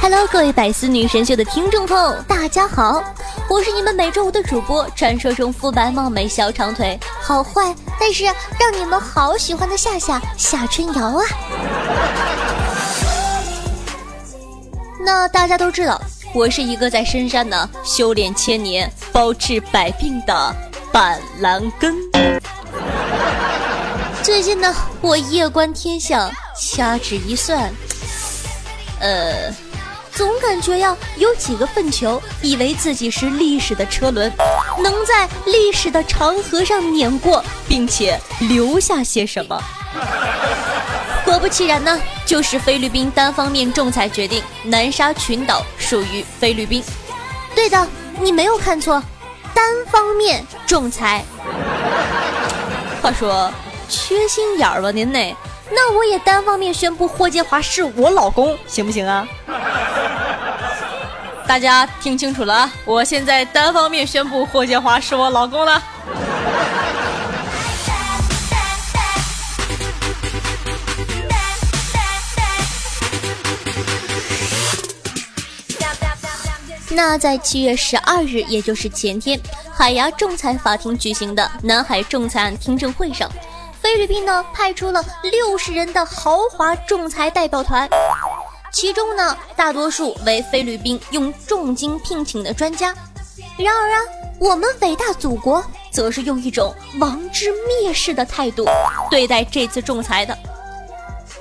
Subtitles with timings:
[0.00, 3.02] Hello，各位百思女神秀的听众朋友，大家好，
[3.48, 11.24] 我是你们每周五的主播，传说中肤白貌美、小长腿、好坏，但是让你们好喜欢的夏夏夏春瑶啊。
[15.04, 16.00] 那大家都知道，
[16.32, 20.54] 我是一个在深山呢修炼千年、包治百病的
[20.92, 21.94] 板蓝根。
[24.22, 27.70] 最近呢，我夜观天象，掐指一算。
[29.00, 29.54] 呃，
[30.18, 34.28] 总感觉呀，有几个粪球以为自己是历史的车轮，
[34.82, 39.62] 能在历史的长河上碾过，并且留下些什么。
[41.24, 46.82] 果不其然呢，就是菲律宾单方面仲裁决定南沙群岛属于菲律宾。
[47.54, 47.86] 对的，
[48.20, 49.00] 你没有看错，
[49.54, 51.24] 单方面仲裁。
[53.00, 53.52] 话说，
[53.88, 55.36] 缺心眼儿吧您呢？
[55.70, 59.24] 那我也单方面宣布霍建华是我老公，行不行啊？
[61.48, 62.72] 大家听清楚了啊！
[62.84, 65.82] 我现在单方面宣布霍建华是我老公了。
[76.90, 79.40] 那在七月十二日，也就是前天，
[79.72, 83.26] 海牙仲裁法庭举行的南海仲裁案听证会上。
[83.80, 87.88] 菲律宾呢派出了六十人的豪华仲裁代表团，
[88.72, 92.94] 其中呢大多数为菲律宾用重金聘请的专家。
[93.58, 94.00] 然而啊，
[94.38, 98.66] 我们伟大祖国则是用一种王之蔑视的态度
[99.10, 100.36] 对待这次仲裁的。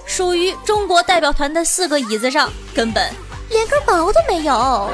[0.05, 3.13] 属于中国代表团的四个椅子上根本
[3.49, 4.89] 连根毛都没有。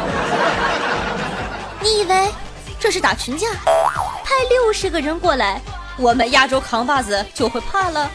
[1.80, 2.30] 你以为
[2.80, 3.48] 这是打群架？
[4.24, 5.62] 派六十个人过来？
[5.98, 8.10] 我们亚洲扛把子就会怕了。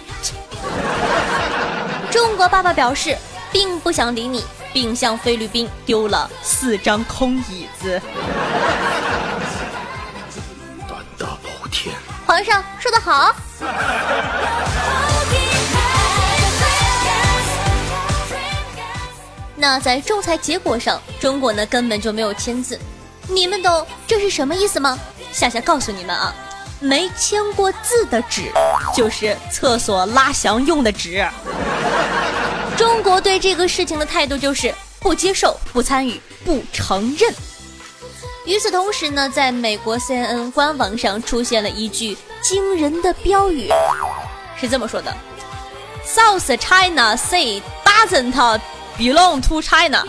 [2.10, 3.16] 中国爸爸表示，
[3.52, 8.00] 并不想理你，并向菲律宾丢了四张空椅子。
[10.88, 11.94] 胆大包天，
[12.26, 13.34] 皇上说得好。
[19.56, 22.78] 那在仲裁结果上，中国呢根本就没有签字。
[23.26, 24.98] 你们懂这是什么意思吗？
[25.32, 26.34] 夏夏告诉你们啊。
[26.80, 28.52] 没签过字的纸，
[28.94, 31.28] 就是厕所拉翔用的纸。
[32.78, 37.34] 中国对这个事情的态度就是不接受、不参与、不承认。
[38.46, 43.68] 与此同时呢，在美国 CNN 官网上出现了一句惊人的标语，
[44.58, 45.14] 是这么说的
[46.06, 48.60] ：“South China Sea doesn't
[48.96, 50.06] belong to China。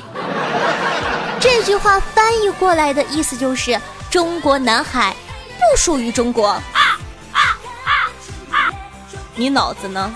[1.41, 3.81] ”这句话翻译过来的意思就是
[4.11, 5.15] 中国南海。
[5.59, 6.59] 不属于中国，
[9.35, 10.15] 你脑子呢？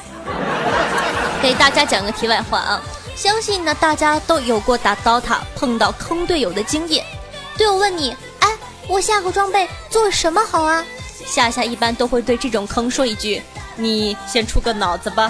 [1.44, 2.82] 给大家讲个题外话啊，
[3.18, 7.06] 相信呢大家都有过打 DOTA 碰到坑队友的经验。
[7.58, 8.48] 队友问你，哎，
[8.88, 10.82] 我下个装备做什么好啊？
[11.26, 13.44] 夏夏一般都会对这种坑说一句：
[13.76, 15.30] 你先出个脑子吧。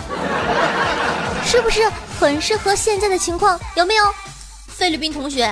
[1.44, 3.60] 是不是很适合现在的情况？
[3.74, 4.06] 有没有？
[4.68, 5.52] 菲律宾同学，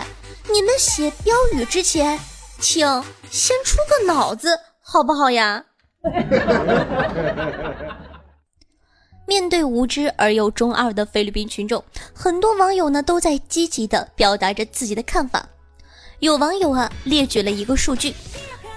[0.53, 2.19] 你们写标语之前。
[2.59, 2.85] 请
[3.31, 5.63] 先出个脑子，好不好呀？
[9.31, 11.81] 面对无知而又中二的菲律宾群众，
[12.13, 15.47] 很多网友呢都在积极的表达着自己的看法。
[16.19, 18.13] 有网友啊列举了一个数据：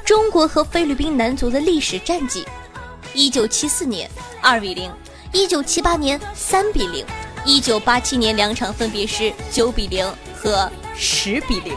[0.04, 2.46] 中国和菲律宾男足的历史战绩，
[3.14, 4.08] 一九七四年
[4.40, 4.92] 二比零，
[5.32, 7.04] 一九七八年三比零，
[7.44, 11.76] 一九八七年两场分别是九比零和十比零。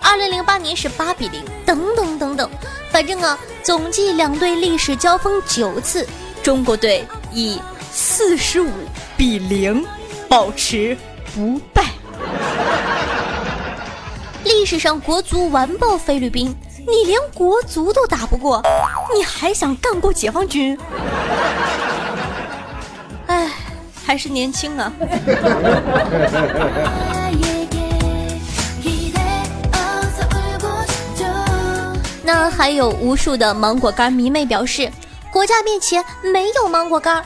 [0.00, 2.50] 二零零八年是八比零，等等等等，
[2.90, 6.08] 反正啊，总计两队历史交锋九次，
[6.42, 7.60] 中国队以
[7.92, 8.70] 四十五
[9.16, 9.84] 比零
[10.28, 10.96] 保持
[11.34, 11.84] 不败。
[14.44, 18.62] 历史上国足完爆菲律宾，你连国足都打不过，
[19.14, 20.78] 你还想干过解放军？
[23.26, 23.50] 哎，
[24.04, 24.92] 还是年轻啊。
[32.22, 34.90] 那还有无数的芒果干迷妹表示，
[35.32, 37.22] 国家面前没有芒果干。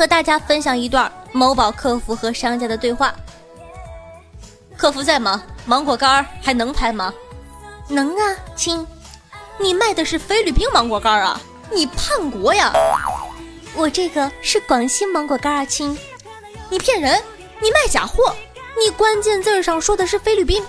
[0.00, 3.14] 和大家分享一段某宝客服和商家的对话：
[4.74, 5.42] 客服在吗？
[5.66, 7.12] 芒果干还能拍吗？
[7.86, 8.86] 能啊，亲。
[9.58, 11.38] 你卖的是菲律宾芒果干啊？
[11.70, 12.72] 你叛国呀！
[13.76, 15.94] 我这个是广西芒果干啊，亲。
[16.70, 17.22] 你骗人！
[17.60, 18.34] 你卖假货！
[18.82, 20.64] 你关键字上说的是菲律宾。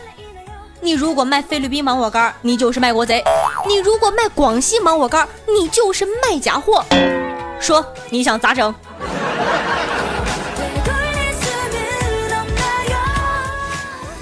[0.82, 3.24] 你如果卖菲律宾芒果干，你就是卖国贼；
[3.66, 6.84] 你如果卖广西芒果干，你就是卖假货。
[7.62, 8.76] 说你想咋整？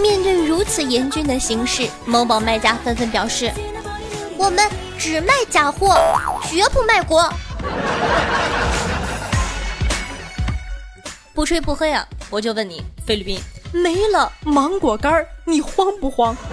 [0.01, 3.51] 面对如此严峻的形势，某宝卖家纷纷表示
[4.37, 5.97] ：“我们只卖假货，
[6.49, 7.31] 绝不卖国。
[11.35, 12.05] ”不吹不黑啊！
[12.29, 13.39] 我就问你，菲律宾
[13.71, 16.35] 没了芒果干，你慌不慌？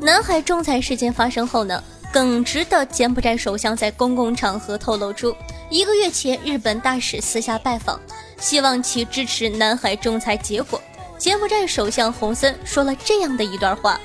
[0.00, 1.82] 南海仲裁事件发生后呢？
[2.14, 5.36] 耿直的柬埔寨首相在公共场合透露出，
[5.68, 7.98] 一个月前日本大使私下拜访，
[8.36, 10.80] 希望其支持南海仲裁结果。
[11.18, 13.98] 柬埔寨首相洪森说了这样的一段话：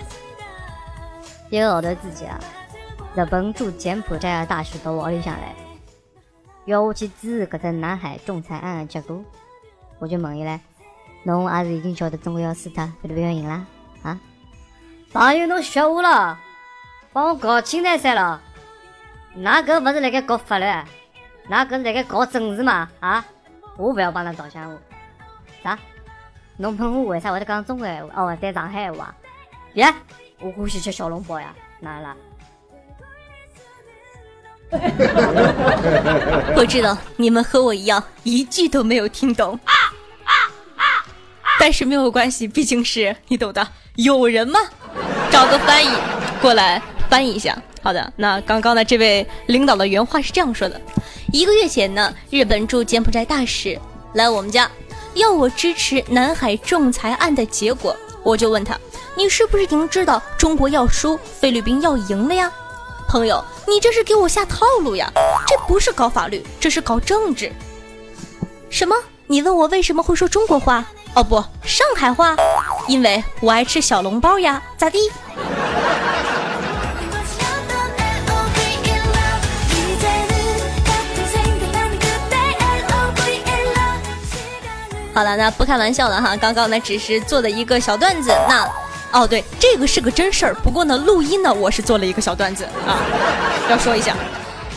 [1.52, 2.36] 一个号头之前，
[3.16, 5.54] 日本驻柬埔寨的大使到屋里向来，
[6.66, 9.24] 要我去支持搿只南海仲裁案的结果。
[10.00, 10.60] 我就问伊唻，
[11.26, 13.68] 侬也是已经晓得中国要输脱，菲律宾要赢啦？
[14.02, 14.20] 啊？
[15.14, 16.40] 朋友，侬学我了。
[17.12, 18.40] 帮我搞清台噻了，
[19.36, 20.66] 那个 不是辣盖搞法律，
[21.50, 22.88] 那个是辣盖搞政治嘛？
[23.00, 23.26] 啊，
[23.78, 24.80] 我不要帮他着想，我
[25.64, 25.78] 啥？
[26.58, 28.24] 侬问我为啥会得讲中国话？
[28.24, 29.14] 哦，在上海话？
[29.74, 29.92] 别，
[30.40, 32.16] 我欢喜吃小笼包呀，哪啦？
[36.56, 39.74] 我知道你们和我一样，一句都没有听懂，啊
[40.26, 40.34] 啊
[40.78, 41.06] 啊
[41.60, 44.60] 但是没有关系，毕竟是你懂的，有人吗，
[45.32, 45.90] 找个翻译
[46.40, 46.80] 过来。
[47.10, 48.14] 翻译一下，好的。
[48.16, 50.80] 那刚刚的这位领导的原话是这样说的：
[51.34, 53.80] 一个月前呢，日本驻柬埔寨大使
[54.14, 54.70] 来我们家，
[55.16, 57.96] 要我支持南海仲裁案的结果。
[58.22, 58.78] 我就问他，
[59.16, 62.52] 你是不是已经知道中国要输，菲律宾要赢了呀？
[63.08, 65.12] 朋友，你这是给我下套路呀！
[65.48, 67.52] 这不是搞法律，这是搞政治。
[68.70, 68.96] 什么？
[69.26, 70.86] 你问我为什么会说中国话？
[71.16, 72.36] 哦不，上海话。
[72.88, 75.00] 因为我爱吃小笼包呀，咋地？
[85.20, 86.34] 好了，那不开玩笑了哈。
[86.38, 88.30] 刚刚呢，只是做的一个小段子。
[88.48, 88.66] 那，
[89.12, 90.56] 哦对，这个是个真事儿。
[90.64, 93.04] 不过呢，录音呢，我是做了一个小段子啊，
[93.70, 94.16] 要说一下。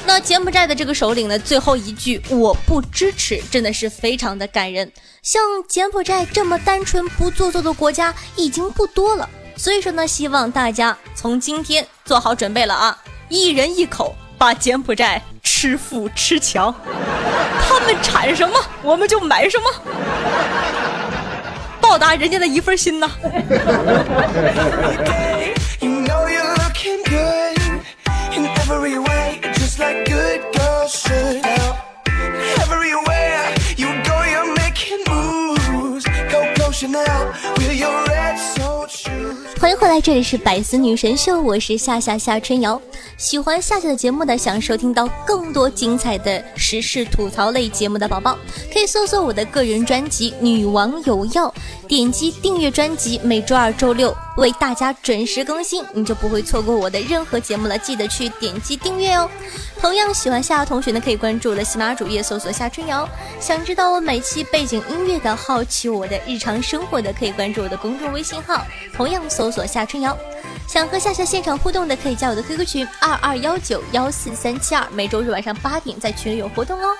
[0.05, 4.91] 那柬埔寨的这个首领呢，最后一句“我不支持”，真的是非常的感人。
[5.23, 12.99] 像柬埔寨这么单纯不做作的国家已经不多了，所以说呢，希望大家从今天做好准备了啊，
[13.29, 14.13] 一人一口
[14.43, 15.23] 把柬埔寨。
[15.45, 16.75] 吃富吃强，
[17.61, 19.71] 他们产什么我们就买什么，
[21.81, 23.09] 报答人家的一份心呐。
[39.61, 42.81] 欢迎回来，这里是百思女神秀，我是夏夏夏春瑶。
[43.23, 48.37] 喜欢夏夏的节目的，想收听到更多精彩的时事吐槽类节目的宝宝，
[48.73, 51.47] 可以搜索我的个人专辑《女王有药》，
[51.87, 57.79] 点击订阅专辑，每周二、周六为大家准时更新，你就不会错过我的任何节目了。
[57.79, 59.31] 记得去点击订阅哦。
[59.81, 63.09] 同样喜欢夏夏同学呢，可以关注我的喜马主页，搜索夏春瑶。
[63.39, 70.19] 想知道我每期背景音乐的，好奇我的日常生活的，可以关注我的公众微信号，同样搜索夏春瑶。
[70.73, 76.97] 想和夏夏现场互动的，可以加我的 QQ 群二二幺九幺四三七二，每周日晚上八点在群里有活动哦。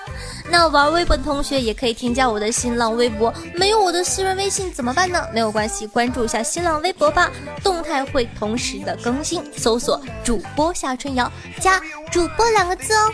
[0.47, 5.27] 那玩微博的同学也可以添加我的新浪微博，没有我的私人微信怎么办呢？
[5.33, 7.31] 没有关系，关注一下新浪微博吧，
[7.63, 13.11] 动态会同时的更新，搜索主播夏春瑶，加主播两个字哦。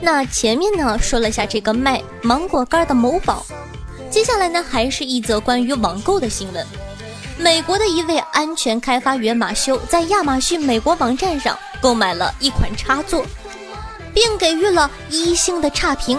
[0.00, 3.44] 那前面呢说了下这个卖芒果干的某宝，
[4.10, 6.66] 接下来呢还是一则关于网购的新闻。
[7.38, 13.24] 美国的一位安全开发员马修在亚马逊美国网站上购买了一款插座，
[14.12, 16.18] 并给予了一星的差评，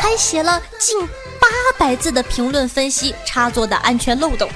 [0.00, 1.00] 还写了近
[1.40, 4.48] 八百字的评论分析插座的安全漏洞。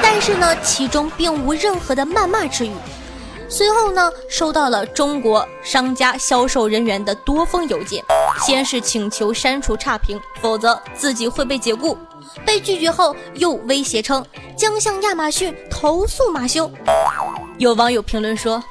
[0.00, 2.72] 但是呢，其中并无任何的谩骂之语。
[3.52, 8.02] 随后呢，收到了中国商家销售人员的多封邮件，
[8.46, 11.98] 先是请求删除差评，否则自己会被解雇。
[12.46, 14.24] 被拒绝后，又威胁称
[14.56, 16.70] 将向亚马逊投诉马修。
[17.58, 18.64] 有网友评论说：“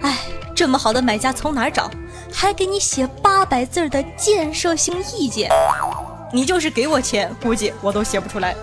[0.00, 0.20] 哎，
[0.56, 1.90] 这么好的买家从哪儿找？
[2.32, 5.50] 还给你写八百字的建设性意见？
[6.32, 8.56] 你就是给我钱，估计我都写不出来。”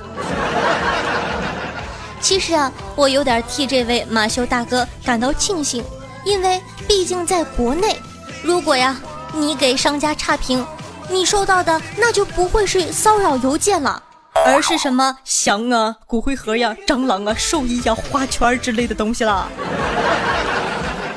[2.22, 5.84] 其实啊，我有点替这位马修大哥感到庆幸，
[6.24, 7.96] 因为毕竟在国内，
[8.42, 8.98] 如果呀
[9.34, 10.66] 你给商家差评，
[11.10, 14.02] 你收到的那就不会是骚扰邮件了。
[14.46, 19.48] 而是什么翔啊、骨灰盒呀、蟑螂啊、兽医呀、花圈之类的东西啦。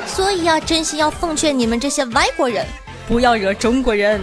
[0.07, 2.65] 所以啊，真心要奉劝你们这些外国人，
[3.09, 4.21] 不要惹中国人。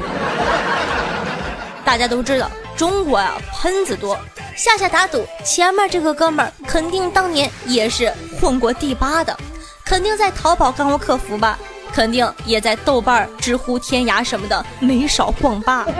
[1.83, 4.17] 大家都知道，中国啊喷子多，
[4.55, 9.37] 下下打赌，前面这个哥们儿肯定当年也是混过第八的，
[9.83, 11.59] 肯定在淘宝干过客服吧，
[11.91, 15.85] 肯定也在豆瓣、知乎、天涯什么的没少逛吧。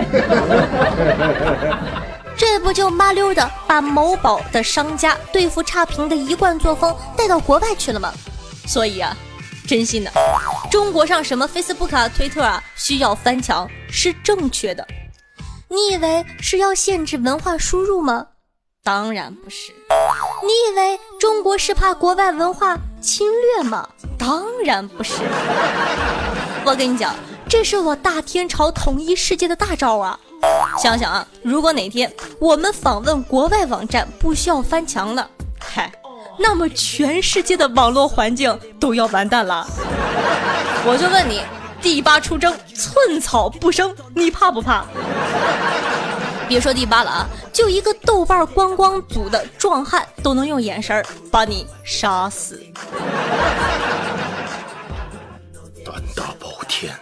[2.38, 8.13] 这不就麻溜的把某宝的商家对付差评的一贯作风带到国外去了吗？
[8.65, 9.15] 所以啊，
[9.67, 10.12] 真心的，
[10.71, 14.85] 中国上什么 Facebook 啊、推特啊需要翻墙是正确的。
[15.69, 18.25] 你以为是要限制文化输入吗？
[18.85, 19.73] 当然不是。
[20.43, 23.89] 你以为中国是怕国外文化侵略吗？
[24.15, 25.13] 当然不是。
[26.63, 27.15] 我跟你讲，
[27.49, 30.19] 这是我大天朝统一世界的大招啊！
[30.77, 35.27] 想想啊，如果哪天我们访问国外网站不需要翻墙了，
[35.59, 35.91] 嗨，
[36.37, 39.65] 那么全世界的网络环境都要完蛋了。
[40.85, 41.41] 我就问你，
[41.81, 44.85] 第八出征，寸草不生，你怕不怕？
[46.47, 52.61] 别说第八了啊，就一个豆瓣观光组的壮汉都能用眼神把你杀死。
[55.83, 56.93] 胆大包天。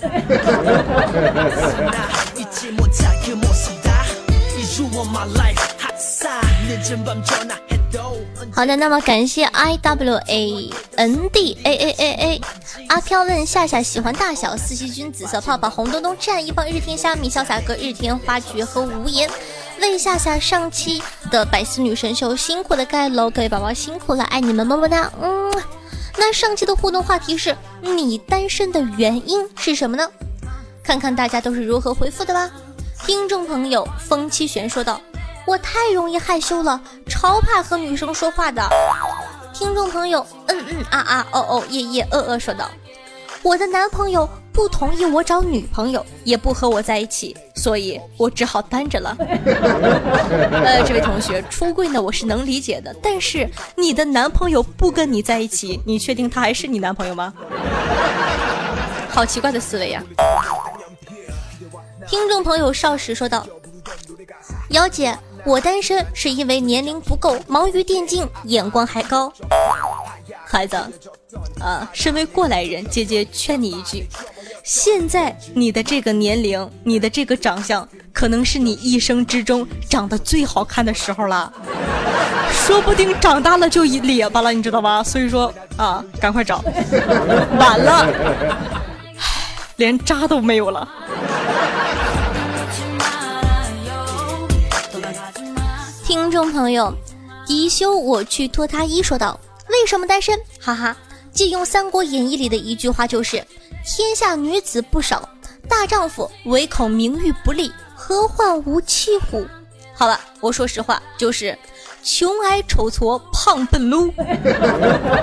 [8.54, 12.40] 好的，那么感谢 i w a n d a a a a
[12.88, 19.28] 阿飘问夏夏喜欢大小四喜君紫色泡泡红咚咚战一方日天虾米潇洒哥日天花菊和无言
[19.80, 25.52] 为夏夏上期的百思女神秀辛苦的盖楼，各位宝宝辛苦了，爱你们么么哒，嗯。
[26.16, 30.10] 那上期的互动话题是你单身的原因是什么呢？
[30.82, 32.50] 看看大家都是如何回复的吧。
[33.04, 35.00] 听众朋友风七玄说道
[35.46, 38.62] ：“我太容易害羞了，超怕和女生说话的。”
[39.58, 42.70] 听众朋友嗯嗯啊啊哦哦耶耶呃呃说道
[43.42, 49.16] ：“我的男朋友。”不同意我找女朋友，也不和我在一起，所以我只好单着了。
[50.64, 57.32] 呃，这位同学出柜呢，我是能理解的，但是你的男朋友不跟你在一起，你确定他还是你男朋友吗？
[59.08, 60.02] 好奇怪的思维呀！
[62.08, 63.46] 听众朋友少时说道
[64.70, 65.16] ：“姚姐，
[65.48, 69.32] 我单身是因为年龄不够，忙于电竞，眼光还高。
[70.44, 70.76] 孩子，
[71.58, 74.06] 啊，身为过来人，姐姐劝你一句。”
[74.62, 81.50] 现在你的这个年龄，你的这个长相，可能是你一生之中长得最好看的时候了，
[82.52, 85.02] 说不定长大了就一咧巴了，你知道吧？
[85.02, 86.62] 所以说啊，赶快找，
[87.58, 88.06] 晚了，
[89.76, 90.86] 连渣都没有了。
[96.38, 96.94] 众朋友，
[97.44, 99.40] 迪修我去脱他衣说道
[99.70, 100.38] ：“为什么单身？
[100.60, 100.96] 哈哈，
[101.32, 103.44] 借用《三国演义》里的一句话就是。”
[103.84, 105.28] 天下女子不少，
[105.68, 109.44] 大丈夫唯恐名誉不立，何患无妻乎？
[109.92, 111.58] 好吧，我说实话，就是
[112.04, 114.12] 穷矮丑矬胖笨撸，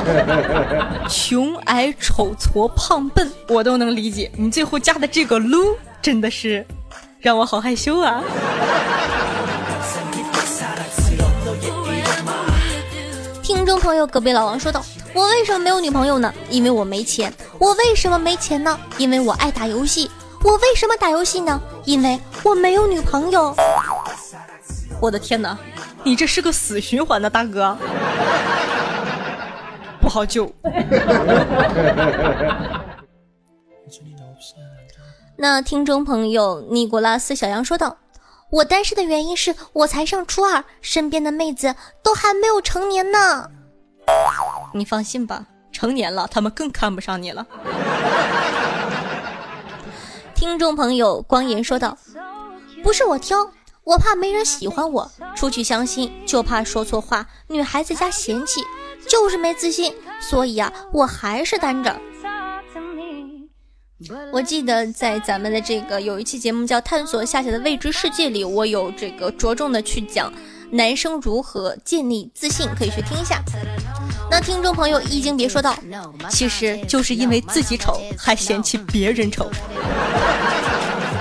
[1.08, 4.30] 穷矮丑矬胖笨，我都能理解。
[4.36, 6.66] 你最后加的这个撸，真的是
[7.20, 8.22] 让我好害羞啊！
[13.86, 14.84] 朋友，隔壁老王说道。
[15.14, 16.34] 我为什么没有女朋友呢？
[16.50, 17.32] 因为我没钱。
[17.60, 18.76] 我为什么没钱呢？
[18.98, 20.10] 因为我爱打游戏。
[20.44, 21.62] 我为什么打游戏呢？
[21.84, 23.56] 因为我没有女朋友。
[25.00, 25.56] 我的天哪，
[26.04, 27.78] 你这是个死循环呢，大哥，
[30.02, 30.52] 不好救。
[35.38, 37.98] 那听众朋友尼古拉斯小杨说道
[38.50, 43.48] ：“我单身的原因是我才上初二，身边的妹子都还没有成年呢。”
[44.74, 47.46] 你放心吧，成年了他们更看不上你了。
[50.36, 51.98] 听众朋友光言说道
[52.84, 53.52] ：“不是我挑，
[53.84, 58.62] 我怕没人喜欢我，出去相亲就怕说错话，女孩子家嫌弃，
[59.08, 62.00] 就是没自信，所以啊，我还是单着。
[64.34, 70.32] 我记得在咱们的这个有一期节目叫《探索夏夏的未知世界》里，我有这个着重的去讲
[70.72, 73.42] 男生如何建立自信，可以去听一下。
[74.30, 75.76] 那听众朋友一经别说道，
[76.30, 79.50] 其实就是因为自己丑，还嫌弃别人丑。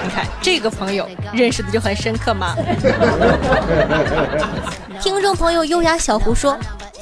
[0.02, 2.54] 你看这个朋友认识的就很深刻吗？
[5.00, 6.58] 听众朋友优雅小胡说，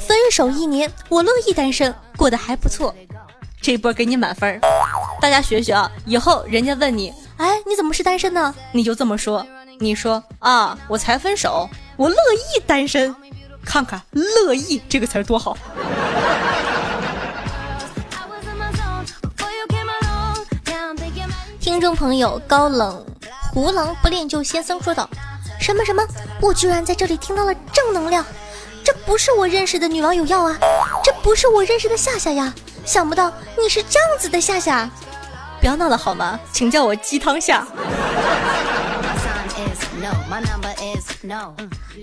[0.07, 2.95] 分手一年，我乐意单身，过得还不错。
[3.61, 4.61] 这波给你满分，
[5.21, 5.89] 大家学学啊！
[6.05, 8.53] 以后人家问你，哎，你怎么是单身呢？
[8.73, 9.47] 你就这么说，
[9.79, 13.15] 你说啊，我才分手，我乐意单身。
[13.65, 15.57] 看看“乐意”这个词儿多好。
[21.61, 23.07] 听众朋友高冷
[23.53, 25.09] 胡狼不练就先生说道
[25.61, 26.05] ：“什么什么？
[26.41, 28.27] 我居然在这里听到了正能量，
[28.83, 30.59] 这不是我认识的女网友要啊，
[31.05, 32.53] 这不是我认识的夏夏呀。”
[32.85, 34.91] 想不到你是这样子的，夏夏，
[35.61, 36.39] 不要闹了好吗？
[36.53, 37.65] 请叫我鸡汤夏。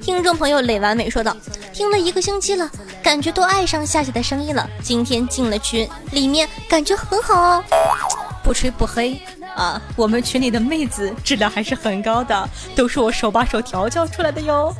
[0.01, 1.35] 听众朋友磊完美说道
[1.73, 2.69] ：“听了一个星期了，
[3.03, 4.67] 感觉都爱上夏夏的声音了。
[4.81, 7.63] 今天进了群，里面感觉很好哦。
[8.43, 9.21] 不吹不黑
[9.55, 14.73] 啊，我们群里的妹子质量还是很高的，都是我手把手调教出来的哟。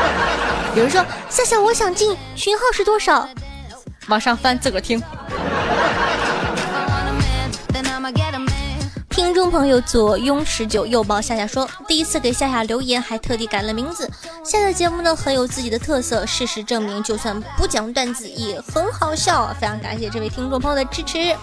[0.76, 3.28] 有人说夏夏，我想进群号是多少？
[4.08, 5.02] 往上翻，自个儿听。”
[9.42, 14.08] 众朋友左拥十九右抱夏夏说，第一次给夏夏留言，还特地改了名字。
[14.44, 19.52] 夏夏节目呢很有自己的特色，事实证明，就算不讲段子也很好笑。
[19.60, 21.34] 非常感谢这位听众朋友的支持。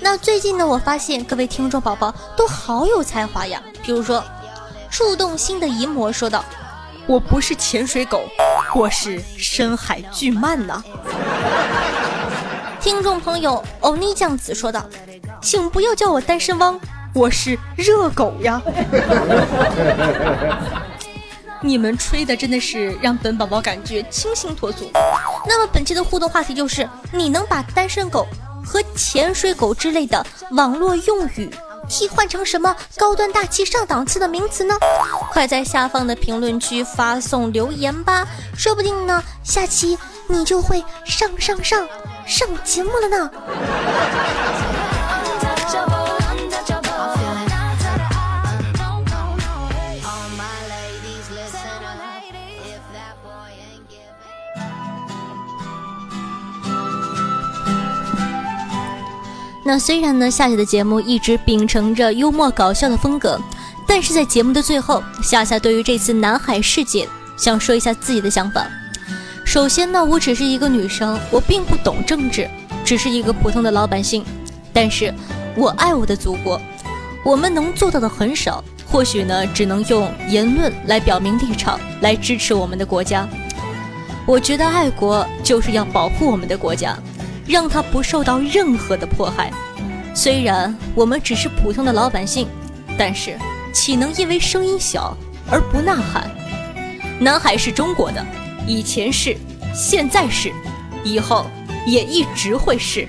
[0.00, 3.62] 那最近呢，我发现各位听众宝宝都好有才华呀。
[3.84, 4.20] 比如说，
[4.90, 6.44] 触动心的淫魔说道
[7.06, 8.24] ：“我不是潜水狗，
[8.74, 10.82] 我是深海巨鳗呐。
[12.82, 14.84] ”听众朋友欧尼酱子说道。
[15.40, 16.80] 请不要叫我单身汪，
[17.14, 18.60] 我是热狗呀！
[21.62, 24.90] 你们吹的真的是让本宝宝感觉清新脱俗。
[25.46, 28.26] 那么本期的互动话题就是：你能把单身狗
[28.64, 31.48] 和潜水狗之类的网络用语
[31.88, 34.74] 替换成什么高端大气上档次的名词呢？
[35.30, 39.96] 快在下方的评论区发送留言吧，说不定呢，下期
[40.26, 41.86] 你就会上上上
[42.26, 43.30] 上节目了呢。
[59.66, 63.40] 那虽然呢，夏夏的节目一直秉承着幽默搞笑的风格，
[63.86, 68.66] 但是在节目的最后，夏夏对于这次南海事件想说一下自己的想法。
[69.42, 72.48] 首先呢，我只是一个女生，我并不懂政治，
[72.84, 74.22] 只是一个普通的老百姓，
[74.72, 75.12] 但是
[75.56, 76.60] 我爱我的祖国。
[77.24, 83.26] 我们能做到的很少，或许呢，只能用言论来表明立场，来支持我们的国家。
[84.26, 86.98] 我觉得爱国就是要保护我们的国家。
[87.46, 89.50] 让他不受到任何的迫害。
[90.14, 92.46] 虽然我们只是普通的老百姓，
[92.96, 93.36] 但是
[93.72, 95.16] 岂能因为声音小
[95.50, 96.30] 而不呐喊？
[97.20, 98.24] 南海是中国的，
[98.66, 99.36] 以前是，
[99.74, 100.52] 现在是，
[101.04, 101.46] 以后
[101.86, 103.08] 也一直会是。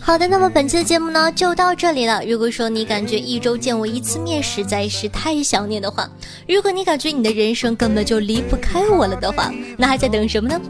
[0.00, 2.22] 好的，那么本期的节目呢就到这里了。
[2.26, 6.08] 如果说你感觉一周见我一次面实在是太想念的话，
[6.46, 10.60] 如果你感觉你的人生根本就离不开我了的话，那还在等什么呢？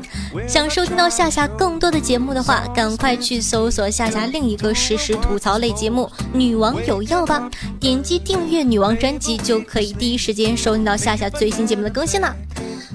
[0.48, 12.34] 想收听到夏夏更多的节目的话，赶快去搜索夏夏另一个实时吐槽类节目《女王有药》吧，点击订阅女王专辑就可以第一时间收听到夏夏最新节目的更新了。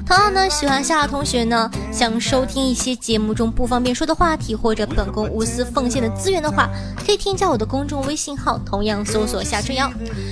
[0.10, 6.68] 同样呢，喜欢夏夏同学呢，想收听一些节目中不方便说的话题，或者本宫无私奉献的资源的话，
[7.06, 9.88] 可以添加我的公众微信号，同样搜索夏春瑶。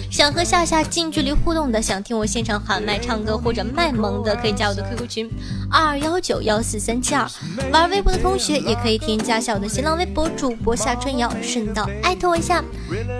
[0.10, 5.30] 想和夏夏近距离互动的，想听我现场喊麦唱歌或者卖萌的，可以加我的 QQ 群
[5.70, 7.30] 二幺九幺四三七二。
[7.72, 12.64] 玩微博的同学也可以添加下我的新浪微博主播夏春瑶，顺道艾特我一下。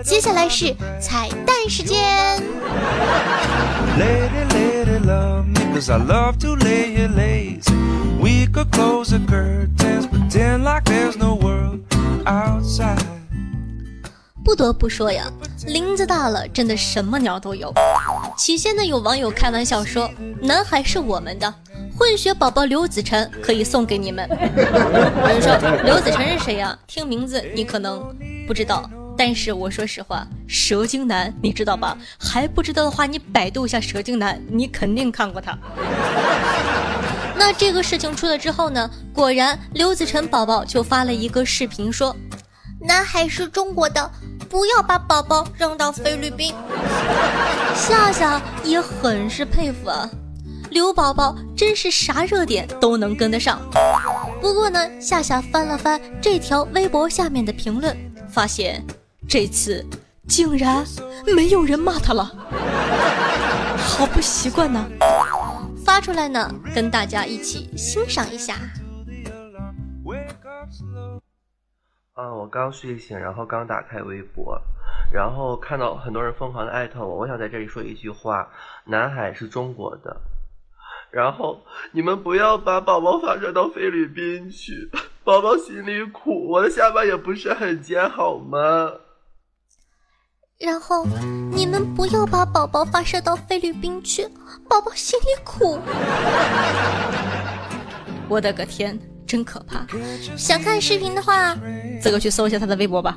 [0.04, 2.42] 接下来是彩蛋时间。
[14.44, 15.24] 不得不说呀，
[15.66, 17.74] 林子大了，真的什么鸟都有。
[18.36, 20.08] 起先呢，有网友开玩笑说
[20.40, 21.52] ：“南海是我们的，
[21.98, 26.78] 混血宝宝刘子辰可以送给你们。”有人说刘子辰是谁呀？
[26.86, 28.00] 听名字你可能
[28.46, 31.98] 不知道，但是我说实话，蛇精男你知道吧？
[32.18, 35.58] 还不知道的话，你百度一下蛇精男，你肯定看过他。
[37.36, 38.88] 那这个事情出了之后呢？
[39.12, 42.14] 果然刘子晨宝宝就发了一个视频说
[42.80, 44.10] ：“南海是中国的。”
[44.48, 46.54] 不要把宝宝扔到菲律宾。
[47.74, 50.08] 夏夏也很是佩服啊，
[50.70, 53.60] 刘宝宝真是啥热点都能跟得上。
[54.40, 57.94] 不过呢，夏夏翻了翻这条微博下面的评论，
[58.30, 58.82] 发现
[59.28, 59.84] 这次
[60.26, 60.82] 竟然
[61.36, 62.24] 没有人骂他了，
[63.76, 64.88] 好不习惯呢。
[65.84, 68.54] 发出来呢，跟大家一起欣赏一下。
[72.14, 74.58] 啊，我刚睡醒，然后刚打开微博，
[75.12, 78.48] 然后看到很多人疯狂的艾特我，我想在这里说一句话：
[78.86, 80.22] 南海是中国的，
[81.10, 81.60] 然后
[81.92, 84.90] 你们不要把宝宝发射到菲律宾去，
[85.22, 88.90] 宝宝心里苦，我的下巴也不是很尖，好吗？
[90.58, 91.06] 然后
[91.52, 94.26] 你们不要把宝宝发射到菲律宾去，
[94.68, 95.78] 宝宝心里苦。
[98.28, 98.98] 我的个天！
[99.24, 99.86] 真可怕！
[100.36, 101.56] 想看视频的话，
[102.02, 103.16] 自个去搜一下他的微博吧。